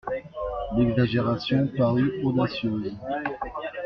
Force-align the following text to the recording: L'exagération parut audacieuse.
L'exagération 0.75 1.67
parut 1.77 2.11
audacieuse. 2.23 2.91